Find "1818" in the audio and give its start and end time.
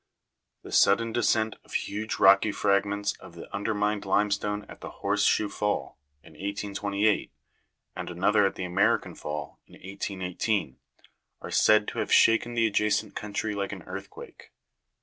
9.73-10.79